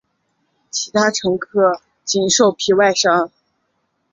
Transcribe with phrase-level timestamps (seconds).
[0.71, 3.29] 其他乘客仅受皮外伤。